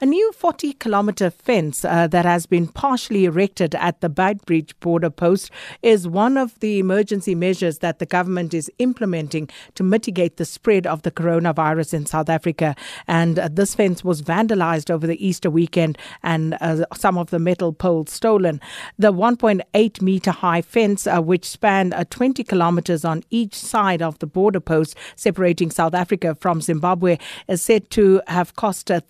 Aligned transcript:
A 0.00 0.06
new 0.06 0.32
40 0.32 0.74
kilometer 0.74 1.30
fence 1.30 1.84
uh, 1.84 2.06
that 2.08 2.24
has 2.24 2.46
been 2.46 2.66
partially 2.66 3.24
erected 3.24 3.74
at 3.74 4.00
the 4.00 4.10
Beitbridge 4.10 4.72
border 4.80 5.10
post 5.10 5.50
is 5.82 6.08
one 6.08 6.36
of 6.36 6.58
the 6.60 6.78
emergency 6.78 7.34
measures 7.34 7.78
that 7.78 7.98
the 7.98 8.06
government 8.06 8.54
is 8.54 8.70
implementing 8.78 9.48
to 9.74 9.82
mitigate 9.82 10.36
the 10.36 10.44
spread 10.44 10.86
of 10.86 11.02
the 11.02 11.10
coronavirus 11.10 11.94
in 11.94 12.06
South 12.06 12.28
Africa. 12.28 12.74
And 13.06 13.38
uh, 13.38 13.48
this 13.50 13.74
fence 13.74 14.04
was 14.04 14.22
vandalized 14.22 14.90
over 14.90 15.06
the 15.06 15.24
Easter 15.24 15.50
weekend 15.50 15.98
and 16.22 16.56
uh, 16.60 16.84
some 16.94 17.18
of 17.18 17.30
the 17.30 17.38
metal 17.38 17.72
poles 17.72 18.10
stolen. 18.10 18.60
The 18.98 19.12
1.8 19.12 20.02
meter 20.02 20.30
high 20.30 20.62
fence, 20.62 21.06
uh, 21.06 21.20
which 21.20 21.44
spanned 21.48 21.94
uh, 21.94 22.04
20 22.10 22.44
kilometers 22.44 23.04
on 23.04 23.22
each 23.30 23.54
side 23.54 24.02
of 24.02 24.18
the 24.18 24.26
border 24.26 24.60
post 24.60 24.96
separating 25.16 25.70
South 25.70 25.94
Africa 25.94 26.34
from 26.34 26.60
Zimbabwe, 26.60 27.18
is 27.48 27.62
said 27.62 27.90
to 27.90 28.20
have 28.26 28.56
cost 28.56 28.90
uh, 28.90 29.00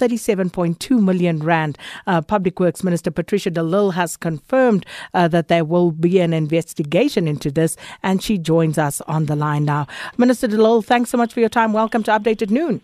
37.2 0.62 1.02
million 1.02 1.38
rand. 1.40 1.78
Uh, 2.06 2.20
Public 2.20 2.60
Works 2.60 2.84
Minister 2.84 3.10
Patricia 3.10 3.50
de 3.50 3.62
Lille 3.62 3.92
has 3.92 4.16
confirmed 4.16 4.86
uh, 5.14 5.28
that 5.28 5.48
there 5.48 5.64
will 5.64 5.90
be 5.90 6.20
an 6.20 6.32
investigation 6.32 7.28
into 7.28 7.50
this, 7.50 7.76
and 8.02 8.22
she 8.22 8.38
joins 8.38 8.78
us 8.78 9.00
on 9.02 9.26
the 9.26 9.36
line 9.36 9.64
now. 9.64 9.86
Minister 10.16 10.48
de 10.48 10.56
Lille, 10.56 10.82
thanks 10.82 11.10
so 11.10 11.18
much 11.18 11.32
for 11.32 11.40
your 11.40 11.48
time. 11.48 11.72
Welcome 11.72 12.02
to 12.04 12.10
Updated 12.10 12.50
Noon. 12.50 12.80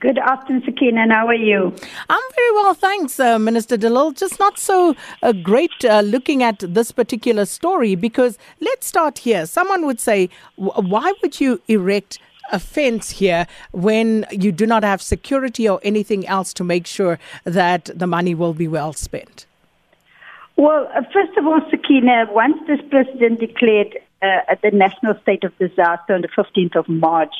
Good 0.00 0.18
afternoon, 0.18 0.62
Sakina. 0.64 1.06
How 1.12 1.26
are 1.26 1.34
you? 1.34 1.66
I'm 2.08 2.22
very 2.34 2.52
well, 2.54 2.72
thanks, 2.72 3.20
uh, 3.20 3.38
Minister 3.38 3.76
de 3.76 3.90
Lille. 3.90 4.12
Just 4.12 4.38
not 4.38 4.58
so 4.58 4.96
uh, 5.22 5.32
great 5.32 5.84
uh, 5.84 6.00
looking 6.00 6.42
at 6.42 6.60
this 6.60 6.92
particular 6.92 7.44
story 7.44 7.94
because 7.94 8.38
let's 8.60 8.86
start 8.86 9.18
here. 9.18 9.44
Someone 9.44 9.84
would 9.84 10.00
say, 10.00 10.30
why 10.56 11.12
would 11.20 11.40
you 11.40 11.60
erect 11.68 12.18
a 12.52 12.60
fence 12.60 13.10
here 13.10 13.46
when 13.72 14.26
you 14.30 14.52
do 14.52 14.66
not 14.66 14.84
have 14.84 15.02
security 15.02 15.68
or 15.68 15.80
anything 15.82 16.26
else 16.26 16.52
to 16.54 16.64
make 16.64 16.86
sure 16.86 17.18
that 17.44 17.90
the 17.94 18.06
money 18.06 18.34
will 18.34 18.54
be 18.54 18.68
well 18.68 18.92
spent? 18.92 19.46
Well, 20.56 20.88
uh, 20.94 21.02
first 21.12 21.36
of 21.38 21.46
all, 21.46 21.60
Sakina, 21.70 22.26
once 22.30 22.58
this 22.66 22.80
president 22.90 23.40
declared 23.40 23.98
uh, 24.20 24.54
the 24.62 24.70
national 24.70 25.18
state 25.22 25.44
of 25.44 25.56
disaster 25.58 26.14
on 26.14 26.20
the 26.20 26.28
15th 26.28 26.76
of 26.76 26.88
March, 26.88 27.34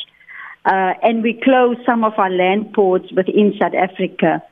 uh, 0.64 0.94
and 1.02 1.22
we 1.22 1.40
closed 1.42 1.80
some 1.84 2.04
of 2.04 2.14
our 2.18 2.30
land 2.30 2.72
ports 2.72 3.12
within 3.12 3.54
South 3.60 3.74
Africa. 3.74 4.42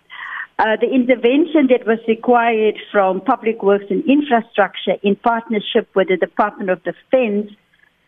Uh, 0.58 0.76
the 0.78 0.92
intervention 0.92 1.68
that 1.68 1.86
was 1.86 1.98
required 2.06 2.78
from 2.92 3.22
Public 3.22 3.62
Works 3.62 3.86
and 3.88 4.04
Infrastructure 4.04 4.96
in 5.02 5.16
partnership 5.16 5.88
with 5.94 6.08
the 6.08 6.18
Department 6.18 6.68
of 6.68 6.82
Defense 6.84 7.50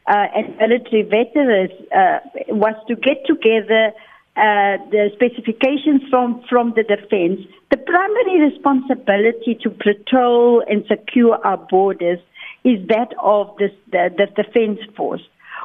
uh, 0.06 0.27
and 0.34 0.56
military 0.58 1.03
veterans 1.03 1.72
uh, 1.95 2.19
was 2.48 2.75
to 2.89 2.97
get 2.97 3.25
together 3.27 3.92
uh, 4.34 4.78
the 4.91 5.11
specifications 5.14 6.03
from, 6.11 6.42
from 6.48 6.72
the 6.75 6.83
defense. 6.83 7.41
The 7.70 7.77
primary 7.77 8.50
responsibility 8.50 9.58
to 9.62 9.70
patrol 9.70 10.62
and 10.67 10.84
secure 10.89 11.39
our 11.45 11.58
borders 11.58 12.19
is 12.64 12.86
that 12.89 13.12
of 13.23 13.55
the, 13.58 13.69
the, 13.91 14.11
the 14.17 14.42
defense 14.42 14.78
force. 14.97 15.23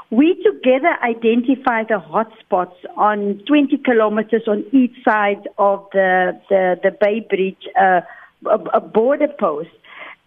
We 0.10 0.42
together 0.44 0.96
identify 1.04 1.84
the 1.84 2.00
hotspots 2.00 2.76
on 2.96 3.42
20 3.48 3.78
kilometers 3.80 4.44
on 4.48 4.66
each 4.72 4.96
side 5.04 5.48
of 5.58 5.86
the, 5.92 6.40
the, 6.50 6.80
the 6.82 6.90
Beitbridge 6.90 7.58
uh, 7.76 8.80
border 8.80 9.28
post. 9.40 9.70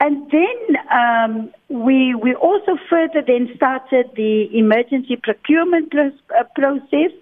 And 0.00 0.30
then 0.30 0.76
um, 0.90 1.50
we 1.68 2.14
we 2.14 2.34
also 2.34 2.78
further 2.88 3.22
then 3.26 3.50
started 3.54 4.10
the 4.16 4.48
emergency 4.56 5.16
procurement 5.22 5.92
uh, 5.94 6.44
process. 6.54 7.12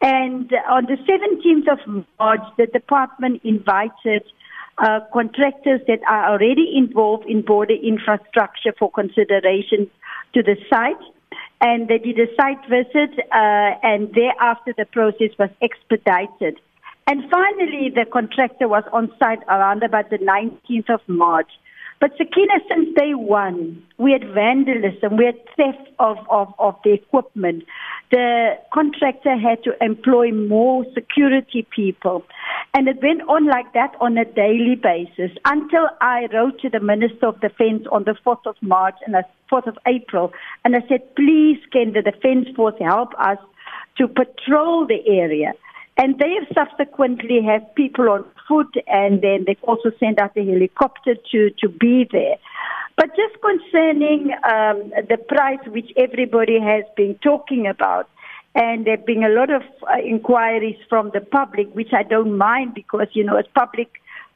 And 0.00 0.50
on 0.70 0.86
the 0.86 0.96
17th 0.96 1.68
of 1.72 2.04
March, 2.18 2.40
the 2.56 2.66
department 2.66 3.42
invited 3.44 4.22
uh, 4.78 5.00
contractors 5.12 5.80
that 5.88 5.98
are 6.08 6.32
already 6.32 6.72
involved 6.74 7.26
in 7.26 7.42
border 7.42 7.74
infrastructure 7.74 8.72
for 8.78 8.90
consideration 8.90 9.90
to 10.32 10.42
the 10.42 10.56
site. 10.70 11.02
And 11.60 11.88
they 11.88 11.98
did 11.98 12.18
a 12.18 12.34
site 12.36 12.62
visit, 12.70 13.18
uh, 13.30 13.74
and 13.82 14.14
thereafter 14.14 14.72
the 14.78 14.86
process 14.86 15.36
was 15.38 15.50
expedited. 15.60 16.58
And 17.06 17.28
finally, 17.28 17.90
the 17.90 18.06
contractor 18.10 18.68
was 18.68 18.84
on 18.92 19.12
site 19.18 19.42
around 19.48 19.82
about 19.82 20.08
the 20.10 20.18
19th 20.18 20.88
of 20.88 21.00
March. 21.08 21.50
But 22.00 22.12
Sakina, 22.16 22.54
since 22.66 22.96
day 22.96 23.12
one, 23.12 23.82
we 23.98 24.12
had 24.12 24.24
vandalism, 24.32 25.18
we 25.18 25.26
had 25.26 25.38
theft 25.54 25.86
of, 25.98 26.16
of, 26.30 26.48
of 26.58 26.76
the 26.82 26.94
equipment. 26.94 27.64
The 28.10 28.54
contractor 28.72 29.36
had 29.36 29.62
to 29.64 29.72
employ 29.84 30.32
more 30.32 30.86
security 30.94 31.66
people. 31.76 32.24
And 32.72 32.88
it 32.88 33.02
went 33.02 33.20
on 33.28 33.46
like 33.46 33.74
that 33.74 33.94
on 34.00 34.16
a 34.16 34.24
daily 34.24 34.76
basis 34.76 35.36
until 35.44 35.90
I 36.00 36.26
wrote 36.32 36.58
to 36.60 36.70
the 36.70 36.80
Minister 36.80 37.26
of 37.26 37.40
Defense 37.42 37.86
on 37.92 38.04
the 38.04 38.16
4th 38.24 38.46
of 38.46 38.56
March 38.62 38.96
and 39.04 39.14
the 39.14 39.24
4th 39.52 39.66
of 39.66 39.76
April. 39.86 40.32
And 40.64 40.74
I 40.74 40.80
said, 40.88 41.14
please, 41.16 41.58
can 41.70 41.92
the 41.92 42.00
Defense 42.00 42.48
Force 42.56 42.76
help 42.80 43.10
us 43.18 43.38
to 43.98 44.08
patrol 44.08 44.86
the 44.86 45.06
area? 45.06 45.52
And 46.00 46.18
they 46.18 46.32
have 46.38 46.48
subsequently 46.54 47.42
had 47.42 47.74
people 47.74 48.08
on 48.08 48.24
foot 48.48 48.74
and 48.86 49.20
then 49.20 49.44
they've 49.46 49.62
also 49.64 49.90
sent 50.00 50.18
out 50.18 50.34
a 50.34 50.42
helicopter 50.42 51.14
to, 51.30 51.50
to 51.60 51.68
be 51.68 52.08
there. 52.10 52.36
But 52.96 53.10
just 53.14 53.36
concerning 53.42 54.30
um, 54.44 54.92
the 55.10 55.18
price 55.28 55.60
which 55.66 55.90
everybody 55.98 56.58
has 56.58 56.84
been 56.96 57.16
talking 57.22 57.66
about, 57.66 58.08
and 58.54 58.86
there 58.86 58.96
have 58.96 59.04
been 59.04 59.24
a 59.24 59.28
lot 59.28 59.50
of 59.50 59.60
uh, 59.82 60.00
inquiries 60.02 60.78
from 60.88 61.10
the 61.12 61.20
public, 61.20 61.68
which 61.74 61.92
I 61.92 62.02
don't 62.02 62.38
mind 62.38 62.72
because, 62.74 63.08
you 63.12 63.22
know, 63.22 63.36
as 63.36 63.44
public 63.54 63.90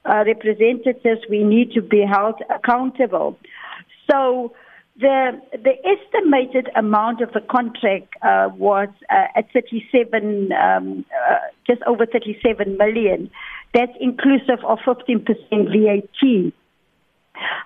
uh, 0.05 0.23
representatives, 0.27 1.23
we 1.31 1.43
need 1.43 1.73
to 1.73 1.81
be 1.81 2.03
held 2.07 2.43
accountable. 2.55 3.39
So 4.11 4.53
the 4.97 5.41
the 5.53 5.75
estimated 5.85 6.71
amount 6.77 7.21
of 7.21 7.33
the 7.33 7.41
contract 7.41 8.15
uh, 8.23 8.49
was 8.57 8.89
uh, 9.11 9.27
at 9.37 9.51
37, 9.53 10.53
um, 10.53 11.05
uh, 11.11 11.35
just 11.67 11.83
over 11.83 12.07
37 12.07 12.77
million. 12.77 13.31
That's 13.73 13.93
inclusive 14.01 14.65
of 14.65 14.79
15% 14.87 15.27
VAT. 15.27 16.53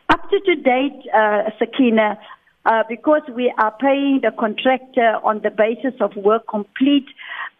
Up 0.09 0.31
to 0.31 0.55
date, 0.55 1.03
uh, 1.15 1.51
Sakina, 1.59 2.19
uh, 2.65 2.85
because 2.89 3.23
we 3.35 3.53
are 3.59 3.75
paying 3.79 4.21
the 4.23 4.31
contractor 4.39 5.17
on 5.23 5.43
the 5.43 5.51
basis 5.51 6.01
of 6.01 6.17
work 6.17 6.49
complete, 6.49 7.07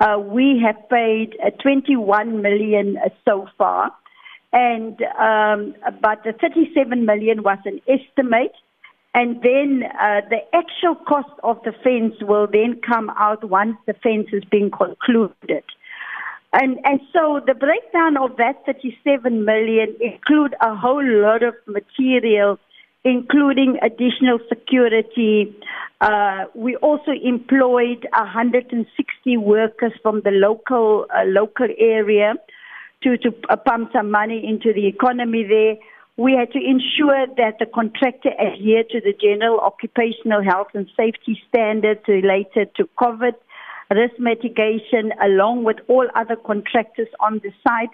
uh, 0.01 0.19
we 0.19 0.63
have 0.65 0.77
paid 0.89 1.37
21 1.63 2.41
million 2.41 2.97
so 3.27 3.47
far. 3.59 3.93
And 4.51 4.99
um, 5.21 5.75
but 6.01 6.25
the 6.25 6.33
37 6.41 7.05
million 7.05 7.43
was 7.43 7.59
an 7.67 7.81
estimate 7.87 8.53
and 9.19 9.43
then 9.43 9.83
uh, 10.01 10.21
the 10.31 10.39
actual 10.55 10.95
cost 10.95 11.35
of 11.43 11.57
the 11.65 11.73
fence 11.83 12.15
will 12.21 12.47
then 12.47 12.81
come 12.87 13.11
out 13.19 13.43
once 13.43 13.77
the 13.85 13.95
fence 13.95 14.29
has 14.33 14.45
been 14.45 14.71
concluded. 14.71 15.65
And, 16.53 16.79
and 16.85 17.01
so 17.13 17.41
the 17.45 17.55
breakdown 17.55 18.17
of 18.17 18.37
that 18.37 18.65
37 18.65 19.45
million 19.45 19.97
include 20.01 20.55
a 20.61 20.77
whole 20.77 21.05
lot 21.05 21.43
of 21.43 21.55
material, 21.67 22.61
including 23.05 23.79
additional 23.83 24.39
security. 24.49 25.53
Uh, 26.01 26.45
we 26.55 26.77
also 26.77 27.11
employed 27.11 28.07
160 28.17 29.37
workers 29.37 29.93
from 30.01 30.23
the 30.25 30.31
local 30.31 31.07
uh, 31.11 31.25
local 31.25 31.67
area 31.77 32.35
to 33.03 33.19
to 33.19 33.33
pump 33.67 33.91
some 33.93 34.13
money 34.13 34.47
into 34.47 34.73
the 34.73 34.87
economy 34.87 35.43
there 35.43 35.75
we 36.19 36.33
had 36.33 36.51
to 36.51 36.59
ensure 36.59 37.29
that 37.37 37.61
the 37.61 37.67
contractor 37.67 38.31
adhered 38.41 38.91
to 38.91 39.01
the 39.01 39.15
general 39.19 39.61
occupational 39.61 40.43
health 40.43 40.67
and 40.75 40.91
safety 40.97 41.41
standards 41.49 42.01
related 42.09 42.75
to 42.75 42.89
COVID 42.99 43.35
risk 43.93 44.19
mitigation 44.19 45.13
along 45.23 45.63
with 45.63 45.77
all 45.87 46.09
other 46.17 46.35
contractors 46.35 47.07
on 47.21 47.41
the 47.45 47.53
site. 47.67 47.91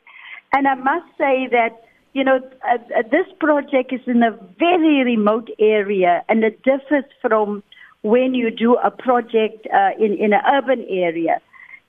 And 0.57 0.67
I 0.67 0.75
must 0.75 1.07
say 1.19 1.49
that, 1.53 1.84
you 2.15 2.25
know, 2.25 2.41
uh, 2.66 2.78
uh, 2.97 3.03
this 3.13 3.27
project 3.39 3.93
is 3.93 4.01
in 4.07 4.22
a 4.22 4.31
very 4.59 5.04
remote 5.04 5.51
area 5.59 6.25
and 6.27 6.43
it 6.45 6.63
differs 6.63 7.04
from 7.21 7.63
when 8.01 8.34
you 8.34 8.51
do 8.51 8.77
a 8.77 8.91
project 8.91 9.66
uh, 9.72 9.91
in, 9.98 10.15
in 10.15 10.33
an 10.33 10.41
urban 10.51 10.87
area. 10.89 11.43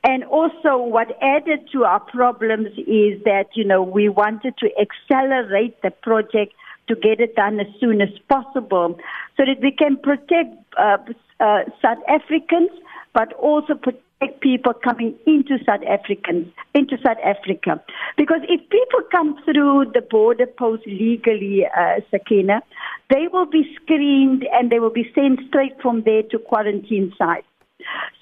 And 0.07 0.23
also 0.25 0.77
what 0.77 1.17
added 1.19 1.67
to 1.71 1.83
our 1.83 1.99
problems 1.99 2.67
is 2.77 3.23
that, 3.23 3.47
you 3.55 3.65
know, 3.65 3.81
we 3.81 4.07
wanted 4.07 4.53
to 4.59 4.69
accelerate 4.79 5.81
the 5.81 5.89
project 5.89 6.53
to 6.87 6.95
get 6.95 7.19
it 7.19 7.35
done 7.35 7.59
as 7.59 7.65
soon 7.79 8.01
as 8.01 8.09
possible 8.29 8.99
so 9.35 9.43
that 9.45 9.59
we 9.63 9.71
can 9.71 9.97
protect 9.97 10.53
uh, 10.77 10.97
uh, 11.39 11.63
South 11.81 12.03
Africans, 12.07 12.69
but 13.13 13.33
also 13.33 13.73
protect 13.73 14.41
people 14.41 14.73
coming 14.73 15.15
into 15.25 15.57
South 15.65 15.81
Africans, 15.89 16.53
into 16.75 16.97
South 17.03 17.17
Africa. 17.25 17.81
Because 18.15 18.41
if 18.47 18.61
people 18.69 19.01
come 19.11 19.41
through 19.43 19.85
the 19.95 20.01
border 20.01 20.45
post 20.45 20.83
legally, 20.85 21.65
uh, 21.65 22.01
Sakina, 22.11 22.61
they 23.09 23.27
will 23.33 23.47
be 23.47 23.75
screened 23.81 24.45
and 24.53 24.71
they 24.71 24.79
will 24.79 24.93
be 24.93 25.11
sent 25.15 25.39
straight 25.47 25.81
from 25.81 26.03
there 26.03 26.21
to 26.29 26.37
quarantine 26.37 27.11
sites. 27.17 27.47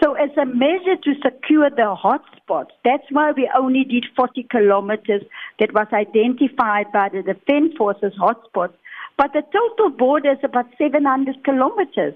So 0.01 0.13
as 0.13 0.29
a 0.37 0.45
measure 0.45 0.95
to 1.03 1.13
secure 1.23 1.69
the 1.69 1.95
hotspots, 1.95 2.71
that's 2.83 3.05
why 3.09 3.31
we 3.31 3.49
only 3.57 3.83
did 3.83 4.05
40 4.15 4.43
kilometers 4.51 5.23
that 5.59 5.73
was 5.73 5.87
identified 5.93 6.91
by 6.91 7.09
the 7.09 7.23
Defence 7.23 7.73
Forces 7.77 8.13
hotspots. 8.19 8.73
But 9.17 9.33
the 9.33 9.43
total 9.51 9.89
border 9.89 10.31
is 10.31 10.39
about 10.43 10.65
700 10.77 11.43
kilometers. 11.43 12.15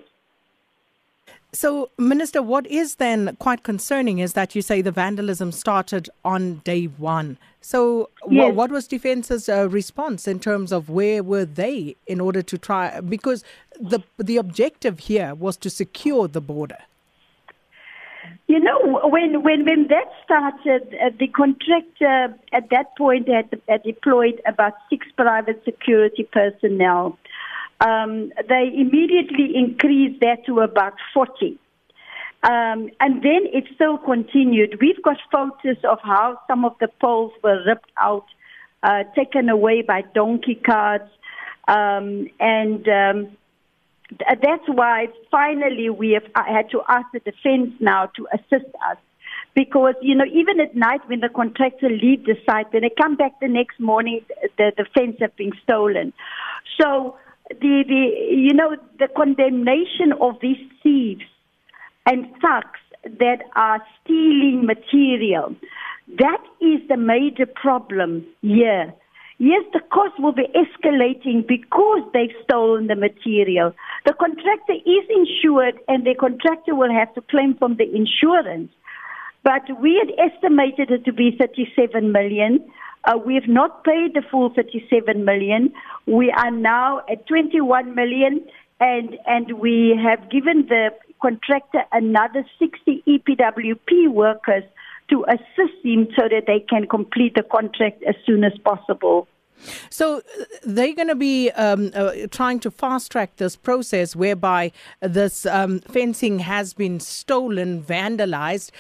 So, 1.54 1.90
Minister, 1.98 2.42
what 2.42 2.68
is 2.68 2.96
then 2.96 3.38
quite 3.40 3.64
concerning 3.64 4.20
is 4.20 4.34
that 4.34 4.54
you 4.54 4.62
say 4.62 4.82
the 4.82 4.92
vandalism 4.92 5.52
started 5.52 6.10
on 6.26 6.58
day 6.66 6.86
one. 6.86 7.38
So, 7.62 8.10
yes. 8.30 8.54
what 8.54 8.70
was 8.70 8.88
Defence's 8.88 9.48
uh, 9.48 9.70
response 9.70 10.28
in 10.28 10.40
terms 10.40 10.72
of 10.74 10.90
where 10.90 11.24
were 11.24 11.46
they 11.46 11.96
in 12.06 12.20
order 12.20 12.42
to 12.42 12.58
try? 12.58 13.00
Because 13.00 13.44
the 13.80 14.04
the 14.18 14.38
objective 14.38 15.00
here 15.00 15.34
was 15.36 15.56
to 15.58 15.70
secure 15.70 16.28
the 16.28 16.42
border. 16.42 16.80
You 18.48 18.60
know, 18.60 19.02
when 19.04 19.44
when 19.44 19.66
when 19.66 19.88
that 19.90 20.10
started, 20.24 20.96
uh, 21.02 21.10
the 21.20 21.28
contractor 21.28 22.36
at 22.54 22.70
that 22.70 22.96
point 22.98 23.28
had, 23.28 23.60
had 23.68 23.84
deployed 23.84 24.42
about 24.46 24.74
six 24.90 25.06
private 25.18 25.62
security 25.66 26.24
personnel 26.32 27.18
um, 27.80 28.32
they 28.50 28.72
immediately 28.74 29.56
increased 29.56 30.20
that 30.22 30.46
to 30.46 30.60
about 30.62 30.94
40. 31.14 31.60
Um, 32.44 32.90
and 33.00 33.22
then 33.24 33.46
it 33.54 33.66
still 33.76 33.98
continued. 33.98 34.78
We've 34.80 35.02
got 35.04 35.18
photos 35.32 35.78
of 35.84 36.00
how 36.02 36.40
some 36.48 36.66
of 36.66 36.76
the 36.80 36.88
poles 37.02 37.34
were 37.44 37.64
ripped 37.66 37.92
out, 38.00 38.26
uh, 38.84 39.04
taken 39.16 39.50
away 39.50 39.82
by 39.82 40.04
donkey 40.14 40.56
carts, 40.56 41.10
um, 41.68 42.28
and 42.40 42.88
um, 42.88 43.38
that's 44.10 44.68
why 44.68 45.08
finally 45.30 45.90
we 45.90 46.12
have 46.12 46.24
uh, 46.36 46.44
had 46.46 46.70
to 46.72 46.82
ask 46.88 47.08
the 47.14 47.20
defense 47.20 47.74
now 47.80 48.10
to 48.16 48.28
assist 48.34 48.74
us. 48.90 48.98
Because, 49.54 49.96
you 50.02 50.16
know, 50.16 50.26
even 50.26 50.60
at 50.60 50.76
night 50.76 51.02
when 51.08 51.20
the 51.20 51.30
contractor 51.30 51.90
leave 51.90 52.26
the 52.26 52.36
site, 52.46 52.72
when 52.72 52.84
they 52.84 52.92
come 53.02 53.16
back 53.16 53.40
the 53.40 53.48
next 53.48 53.80
morning, 53.80 54.22
the, 54.58 54.72
the 54.78 54.86
fence 54.94 55.18
have 55.20 55.36
been 55.36 55.52
stolen. 55.64 56.14
So 56.80 57.18
the, 57.50 57.84
the, 57.88 58.36
you 58.36 58.54
know, 58.54 58.78
the 59.00 59.08
condemnation 59.16 60.14
of 60.22 60.36
these 60.42 60.58
thieves 60.84 61.24
and 62.06 62.28
thugs 62.40 62.80
that 63.20 63.40
are 63.56 63.82
stealing 64.04 64.66
material, 64.66 65.56
that 66.20 66.44
is 66.62 66.88
the 66.88 66.98
major 66.98 67.48
problem 67.48 68.26
here. 68.42 68.94
Yes, 69.40 69.64
the 69.72 69.82
cost 69.92 70.20
will 70.20 70.32
be 70.32 70.48
escalating 70.56 71.46
because 71.48 72.02
they've 72.12 72.36
stolen 72.44 72.88
the 72.88 72.96
material. 72.96 73.72
The 74.06 74.14
contractor 74.14 74.74
is 74.74 75.06
insured 75.10 75.76
and 75.88 76.06
the 76.06 76.16
contractor 76.16 76.74
will 76.74 76.92
have 76.92 77.14
to 77.14 77.22
claim 77.22 77.56
from 77.56 77.78
the 77.78 77.84
insurance. 77.84 78.72
But 79.44 79.80
we 79.80 80.02
had 80.02 80.12
estimated 80.32 80.90
it 80.90 81.06
to 81.06 81.14
be 81.14 81.36
37 81.38 82.12
million. 82.12 82.68
Uh, 83.04 83.18
we 83.18 83.36
have 83.36 83.48
not 83.48 83.84
paid 83.84 84.16
the 84.16 84.24
full 84.30 84.50
37 84.56 85.24
million. 85.24 85.72
We 86.08 86.32
are 86.32 86.52
now 86.52 87.02
at 87.10 87.28
21 87.28 87.94
million, 87.94 88.44
and 88.80 89.18
and 89.26 89.60
we 89.60 89.98
have 90.04 90.30
given 90.32 90.66
the 90.68 90.90
contractor 91.22 91.84
another 91.92 92.44
60 92.60 93.04
EPWP 93.08 94.10
workers 94.10 94.64
to 95.10 95.26
assist 95.28 95.84
him 95.84 96.08
so 96.16 96.28
that 96.30 96.44
they 96.48 96.60
can 96.60 96.88
complete 96.88 97.36
the 97.36 97.44
contract 97.44 98.04
as 98.04 98.16
soon 98.26 98.44
as 98.44 98.54
possible. 98.64 99.28
So 99.90 100.18
uh, 100.18 100.44
they're 100.64 100.94
going 100.94 101.08
to 101.08 101.16
be 101.16 101.50
um, 101.52 101.92
uh, 101.94 102.12
trying 102.30 102.60
to 102.62 102.72
fast 102.72 103.12
track 103.12 103.36
this 103.38 103.56
process 103.56 104.16
whereby 104.16 104.72
this 105.02 105.46
um, 105.46 105.80
fencing 105.80 106.40
has 106.40 106.74
been 106.74 107.00
stolen, 107.00 107.82
vandalized, 107.82 108.72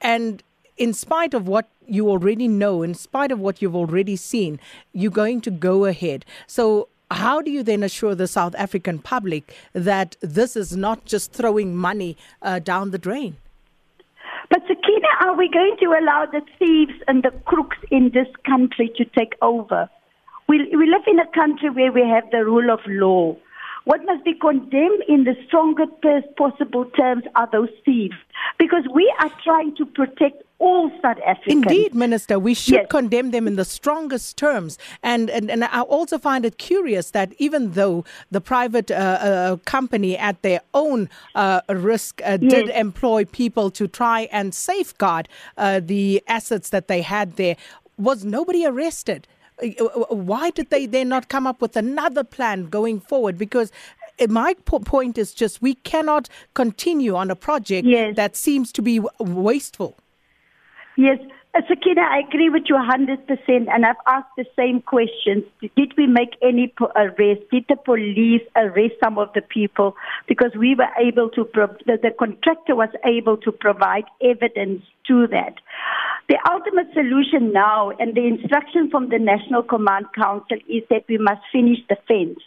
and 0.00 0.42
in 0.76 0.92
spite 0.92 1.34
of 1.34 1.46
what 1.46 1.68
you 1.86 2.08
already 2.08 2.48
know, 2.48 2.82
in 2.82 2.94
spite 2.94 3.30
of 3.30 3.38
what 3.38 3.60
you've 3.60 3.76
already 3.76 4.16
seen, 4.16 4.58
you're 4.92 5.10
going 5.10 5.40
to 5.42 5.50
go 5.50 5.84
ahead. 5.84 6.24
So, 6.46 6.88
how 7.10 7.42
do 7.42 7.50
you 7.50 7.62
then 7.62 7.82
assure 7.82 8.14
the 8.14 8.26
South 8.26 8.54
African 8.56 8.98
public 8.98 9.54
that 9.72 10.16
this 10.20 10.56
is 10.56 10.76
not 10.76 11.04
just 11.04 11.32
throwing 11.32 11.76
money 11.76 12.16
uh, 12.42 12.58
down 12.58 12.90
the 12.90 12.98
drain? 12.98 13.36
Are 15.20 15.36
we 15.36 15.48
going 15.48 15.76
to 15.80 15.86
allow 16.00 16.26
the 16.26 16.40
thieves 16.58 16.98
and 17.06 17.22
the 17.22 17.30
crooks 17.46 17.76
in 17.90 18.10
this 18.12 18.26
country 18.44 18.90
to 18.96 19.04
take 19.04 19.34
over? 19.42 19.88
We, 20.48 20.74
we 20.76 20.86
live 20.86 21.06
in 21.06 21.20
a 21.20 21.26
country 21.32 21.70
where 21.70 21.92
we 21.92 22.02
have 22.02 22.24
the 22.30 22.44
rule 22.44 22.70
of 22.70 22.80
law. 22.86 23.36
What 23.84 24.04
must 24.06 24.24
be 24.24 24.34
condemned 24.34 25.02
in 25.08 25.24
the 25.24 25.36
strongest 25.46 25.92
possible 26.36 26.86
terms 26.86 27.24
are 27.36 27.48
those 27.52 27.68
thieves, 27.84 28.16
because 28.58 28.84
we 28.94 29.12
are 29.20 29.30
trying 29.42 29.76
to 29.76 29.84
protect 29.84 30.42
all 30.58 30.90
South 31.02 31.18
Africans. 31.26 31.64
Indeed, 31.66 31.94
Minister, 31.94 32.38
we 32.38 32.54
should 32.54 32.74
yes. 32.74 32.86
condemn 32.88 33.30
them 33.30 33.46
in 33.46 33.56
the 33.56 33.64
strongest 33.64 34.38
terms. 34.38 34.78
And, 35.02 35.28
and, 35.28 35.50
and 35.50 35.64
I 35.64 35.82
also 35.82 36.16
find 36.16 36.46
it 36.46 36.56
curious 36.56 37.10
that 37.10 37.34
even 37.38 37.72
though 37.72 38.06
the 38.30 38.40
private 38.40 38.90
uh, 38.90 38.94
uh, 38.94 39.56
company 39.66 40.16
at 40.16 40.40
their 40.40 40.60
own 40.72 41.10
uh, 41.34 41.60
risk 41.68 42.22
uh, 42.24 42.38
yes. 42.40 42.52
did 42.52 42.68
employ 42.70 43.26
people 43.26 43.70
to 43.72 43.86
try 43.86 44.28
and 44.32 44.54
safeguard 44.54 45.28
uh, 45.58 45.80
the 45.84 46.22
assets 46.26 46.70
that 46.70 46.88
they 46.88 47.02
had 47.02 47.36
there, 47.36 47.56
was 47.98 48.24
nobody 48.24 48.64
arrested? 48.64 49.26
Why 49.60 50.50
did 50.50 50.70
they 50.70 50.86
then 50.86 51.08
not 51.08 51.28
come 51.28 51.46
up 51.46 51.60
with 51.60 51.76
another 51.76 52.24
plan 52.24 52.66
going 52.66 53.00
forward? 53.00 53.38
Because 53.38 53.70
eh, 54.18 54.26
my 54.28 54.54
point 54.64 55.16
is 55.16 55.32
just 55.32 55.62
we 55.62 55.74
cannot 55.74 56.28
continue 56.54 57.14
on 57.14 57.30
a 57.30 57.36
project 57.36 57.86
yes. 57.86 58.16
that 58.16 58.36
seems 58.36 58.72
to 58.72 58.82
be 58.82 59.00
wasteful. 59.20 59.96
Yes. 60.96 61.18
Sakina, 61.68 62.00
I 62.02 62.22
agree 62.26 62.48
with 62.50 62.64
you 62.68 62.74
100%, 62.74 63.28
and 63.48 63.86
I've 63.86 64.02
asked 64.08 64.34
the 64.36 64.44
same 64.56 64.82
questions. 64.82 65.44
Did 65.60 65.94
we 65.96 66.08
make 66.08 66.36
any 66.42 66.72
arrest? 66.96 67.42
Did 67.52 67.66
the 67.68 67.76
police 67.76 68.42
arrest 68.56 68.94
some 69.02 69.18
of 69.18 69.32
the 69.34 69.40
people? 69.40 69.94
Because 70.26 70.50
we 70.58 70.74
were 70.74 70.90
able 70.98 71.30
to, 71.30 71.48
the, 71.54 71.98
the 72.02 72.10
contractor 72.18 72.74
was 72.74 72.88
able 73.04 73.36
to 73.36 73.52
provide 73.52 74.04
evidence 74.20 74.82
to 75.06 75.28
that. 75.28 75.54
The 76.28 76.38
ultimate 76.50 76.92
solution 76.92 77.52
now, 77.52 77.90
and 78.00 78.16
the 78.16 78.26
instruction 78.26 78.90
from 78.90 79.10
the 79.10 79.20
National 79.20 79.62
Command 79.62 80.06
Council, 80.12 80.56
is 80.68 80.82
that 80.90 81.04
we 81.08 81.18
must 81.18 81.42
finish 81.52 81.78
the 81.88 81.96
fence. 82.08 82.40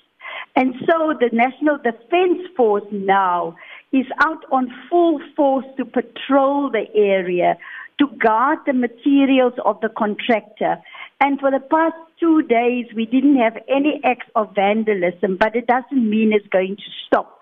And 0.58 0.74
so 0.86 1.14
the 1.18 1.30
National 1.32 1.78
Defense 1.78 2.42
Force 2.58 2.84
now 2.92 3.56
is 3.94 4.06
out 4.26 4.44
on 4.52 4.70
full 4.90 5.22
force 5.36 5.66
to 5.78 5.86
patrol 5.86 6.70
the 6.70 6.86
area 6.94 7.58
to 8.00 8.08
guard 8.18 8.60
the 8.66 8.74
materials 8.74 9.54
of 9.66 9.80
the 9.82 9.90
contractor. 9.90 10.78
And 11.20 11.40
for 11.40 11.50
the 11.50 11.60
past 11.60 11.96
two 12.20 12.44
days, 12.44 12.86
we 12.96 13.06
didn't 13.06 13.38
have 13.38 13.58
any 13.68 14.00
acts 14.04 14.28
of 14.36 14.54
vandalism, 14.56 15.38
but 15.38 15.56
it 15.56 15.68
doesn't 15.68 16.10
mean 16.10 16.32
it's 16.34 16.48
going 16.48 16.76
to 16.76 16.92
stop. 17.06 17.40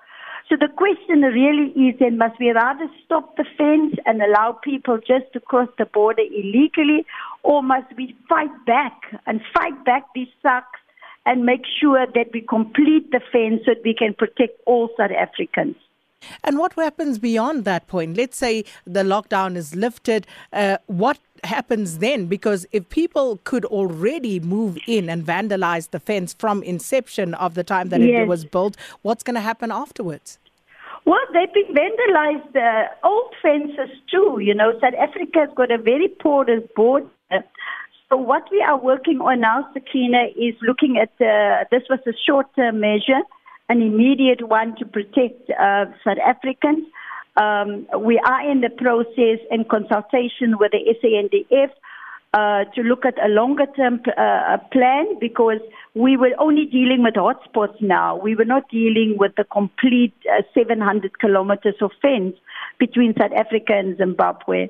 So 0.47 0.55
the 0.59 0.69
question 0.77 1.21
really 1.21 1.71
is 1.71 1.95
then 1.99 2.19
must 2.19 2.39
we 2.39 2.51
rather 2.51 2.87
stop 3.03 3.35
the 3.35 3.45
fence 3.57 3.95
and 4.05 4.21
allow 4.21 4.51
people 4.63 4.99
just 4.99 5.33
to 5.33 5.39
cross 5.39 5.69
the 5.77 5.85
border 5.85 6.21
illegally, 6.21 7.05
or 7.41 7.63
must 7.63 7.87
we 7.97 8.15
fight 8.29 8.53
back 8.65 8.93
and 9.25 9.41
fight 9.55 9.83
back 9.85 10.03
these 10.13 10.29
thugs 10.43 10.79
and 11.25 11.45
make 11.45 11.63
sure 11.81 12.05
that 12.13 12.27
we 12.31 12.41
complete 12.41 13.09
the 13.11 13.21
fence 13.31 13.61
so 13.65 13.73
that 13.73 13.83
we 13.83 13.95
can 13.95 14.13
protect 14.13 14.61
all 14.67 14.89
South 14.95 15.11
Africans? 15.11 15.77
And 16.43 16.57
what 16.57 16.73
happens 16.73 17.19
beyond 17.19 17.65
that 17.65 17.87
point? 17.87 18.17
Let's 18.17 18.37
say 18.37 18.65
the 18.85 19.03
lockdown 19.03 19.55
is 19.55 19.75
lifted. 19.75 20.27
Uh, 20.53 20.77
what 20.87 21.19
happens 21.43 21.99
then? 21.99 22.25
Because 22.27 22.65
if 22.71 22.89
people 22.89 23.39
could 23.43 23.65
already 23.65 24.39
move 24.39 24.77
in 24.87 25.09
and 25.09 25.25
vandalize 25.25 25.91
the 25.91 25.99
fence 25.99 26.33
from 26.33 26.63
inception 26.63 27.33
of 27.35 27.53
the 27.53 27.63
time 27.63 27.89
that 27.89 28.01
yes. 28.01 28.21
it 28.21 28.27
was 28.27 28.45
built, 28.45 28.75
what's 29.01 29.23
going 29.23 29.35
to 29.35 29.41
happen 29.41 29.71
afterwards? 29.71 30.39
Well, 31.05 31.19
they've 31.33 31.53
been 31.53 31.75
vandalized 31.75 32.55
uh, 32.55 32.87
old 33.07 33.33
fences 33.41 33.95
too. 34.09 34.39
You 34.41 34.55
know, 34.55 34.73
South 34.81 34.95
Africa 34.99 35.39
has 35.45 35.49
got 35.55 35.71
a 35.71 35.77
very 35.77 36.07
porous 36.07 36.63
border. 36.75 37.07
So 38.09 38.17
what 38.17 38.43
we 38.51 38.61
are 38.61 38.77
working 38.77 39.19
on 39.19 39.41
now, 39.41 39.67
Sakina, 39.73 40.25
is 40.35 40.55
looking 40.61 40.97
at 40.97 41.09
uh, 41.19 41.65
this 41.71 41.83
was 41.89 41.99
a 42.07 42.13
short-term 42.25 42.79
measure 42.79 43.21
an 43.69 43.81
immediate 43.81 44.47
one 44.47 44.75
to 44.77 44.85
protect 44.85 45.49
uh, 45.49 45.85
South 46.03 46.17
Africans. 46.25 46.85
Um, 47.37 47.87
we 47.99 48.19
are 48.19 48.49
in 48.49 48.61
the 48.61 48.69
process 48.69 49.39
in 49.51 49.65
consultation 49.65 50.57
with 50.59 50.71
the 50.71 50.95
SANDF 51.03 51.69
uh, 52.33 52.65
to 52.75 52.81
look 52.81 53.05
at 53.05 53.17
a 53.23 53.29
longer 53.29 53.65
term 53.75 54.01
uh, 54.17 54.57
plan 54.71 55.17
because 55.19 55.59
we 55.95 56.17
were 56.17 56.33
only 56.37 56.65
dealing 56.65 57.01
with 57.01 57.15
hotspots 57.15 57.81
now. 57.81 58.17
We 58.17 58.35
were 58.35 58.45
not 58.45 58.69
dealing 58.69 59.15
with 59.17 59.35
the 59.35 59.45
complete 59.45 60.13
uh, 60.29 60.41
700 60.53 61.19
kilometers 61.19 61.75
of 61.81 61.91
fence 62.01 62.35
between 62.79 63.13
South 63.17 63.31
Africa 63.31 63.73
and 63.73 63.97
Zimbabwe. 63.97 64.67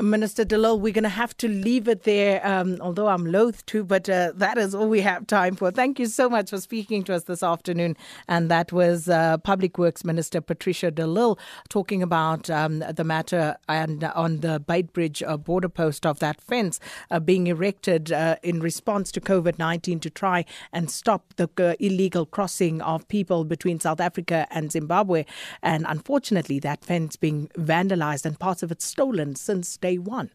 Minister 0.00 0.44
de 0.44 0.56
Lille, 0.56 0.80
we're 0.80 0.92
going 0.92 1.02
to 1.04 1.10
have 1.10 1.36
to 1.36 1.48
leave 1.48 1.86
it 1.86 2.04
there, 2.04 2.44
um, 2.46 2.78
although 2.80 3.08
I'm 3.08 3.26
loath 3.26 3.64
to, 3.66 3.84
but 3.84 4.08
uh, 4.08 4.32
that 4.34 4.56
is 4.56 4.74
all 4.74 4.88
we 4.88 5.02
have 5.02 5.26
time 5.26 5.54
for. 5.54 5.70
Thank 5.70 5.98
you 5.98 6.06
so 6.06 6.30
much 6.30 6.48
for 6.48 6.58
speaking 6.58 7.04
to 7.04 7.14
us 7.14 7.24
this 7.24 7.42
afternoon. 7.42 7.96
And 8.26 8.50
that 8.50 8.72
was 8.72 9.08
uh, 9.08 9.36
Public 9.38 9.76
Works 9.76 10.02
Minister 10.02 10.40
Patricia 10.40 10.90
de 10.90 11.06
Lille 11.06 11.38
talking 11.68 12.02
about 12.02 12.48
um, 12.48 12.78
the 12.78 13.04
matter 13.04 13.56
and 13.68 14.04
on 14.04 14.40
the 14.40 14.60
Beitbridge 14.66 15.22
uh, 15.28 15.36
border 15.36 15.68
post 15.68 16.06
of 16.06 16.20
that 16.20 16.40
fence 16.40 16.80
uh, 17.10 17.20
being 17.20 17.46
erected 17.48 18.10
uh, 18.10 18.36
in 18.42 18.60
response 18.60 19.12
to 19.12 19.20
COVID 19.20 19.58
19 19.58 20.00
to 20.00 20.10
try 20.10 20.46
and 20.72 20.90
stop 20.90 21.34
the 21.36 21.50
uh, 21.58 21.74
illegal 21.78 22.24
crossing 22.24 22.80
of 22.80 23.06
people 23.08 23.44
between 23.44 23.78
South 23.78 24.00
Africa 24.00 24.46
and 24.50 24.72
Zimbabwe. 24.72 25.26
And 25.62 25.84
unfortunately, 25.86 26.58
that 26.60 26.82
fence 26.82 27.16
being 27.16 27.48
vandalized 27.58 28.24
and 28.24 28.38
parts 28.38 28.62
of 28.62 28.72
it 28.72 28.80
stolen 28.80 29.36
since 29.42 29.76
day 29.76 29.98
one. 29.98 30.30